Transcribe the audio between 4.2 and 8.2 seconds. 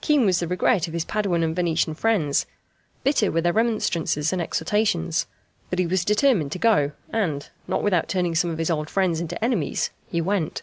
and exhortations. But he was determined to go, and, not without